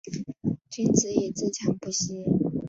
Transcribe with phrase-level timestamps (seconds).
[0.71, 2.25] 君子以自强不息